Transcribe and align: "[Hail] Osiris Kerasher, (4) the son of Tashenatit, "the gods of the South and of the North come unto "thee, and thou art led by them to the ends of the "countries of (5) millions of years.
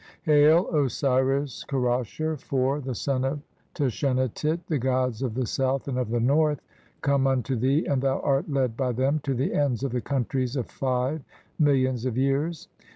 "[Hail] 0.23 0.65
Osiris 0.75 1.63
Kerasher, 1.65 2.35
(4) 2.35 2.79
the 2.81 2.95
son 2.95 3.23
of 3.23 3.39
Tashenatit, 3.75 4.65
"the 4.65 4.79
gods 4.79 5.21
of 5.21 5.35
the 5.35 5.45
South 5.45 5.87
and 5.87 5.99
of 5.99 6.09
the 6.09 6.19
North 6.19 6.59
come 7.01 7.27
unto 7.27 7.55
"thee, 7.55 7.85
and 7.85 8.01
thou 8.01 8.19
art 8.21 8.49
led 8.49 8.75
by 8.75 8.93
them 8.93 9.19
to 9.19 9.35
the 9.35 9.53
ends 9.53 9.83
of 9.83 9.91
the 9.91 10.01
"countries 10.01 10.55
of 10.55 10.65
(5) 10.71 11.21
millions 11.59 12.05
of 12.07 12.17
years. 12.17 12.67